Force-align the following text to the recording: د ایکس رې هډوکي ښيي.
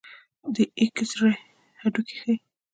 د 0.55 0.57
ایکس 0.79 1.09
رې 1.21 1.31
هډوکي 1.81 2.15
ښيي. 2.21 2.35